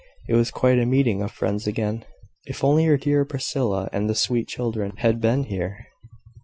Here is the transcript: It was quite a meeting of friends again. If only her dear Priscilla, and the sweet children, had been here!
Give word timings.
It 0.27 0.33
was 0.33 0.49
quite 0.49 0.79
a 0.79 0.85
meeting 0.87 1.21
of 1.21 1.29
friends 1.31 1.67
again. 1.67 2.05
If 2.47 2.63
only 2.63 2.85
her 2.85 2.97
dear 2.97 3.23
Priscilla, 3.23 3.87
and 3.93 4.09
the 4.09 4.15
sweet 4.15 4.47
children, 4.47 4.93
had 4.97 5.21
been 5.21 5.43
here! 5.43 5.89